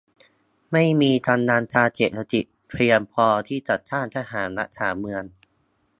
[0.71, 5.23] ไม่มีกำลังทางเศรษฐกิจเพียงพอที่จะสร้างทหารรักษาเมือง